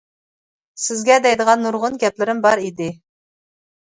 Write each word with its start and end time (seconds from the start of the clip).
سىزگە 0.85 1.17
دەيدىغان 1.27 1.63
نۇرغۇن 1.67 2.01
گەپلىرىم 2.05 2.41
بار 2.47 2.67
ئىدى. 2.67 2.93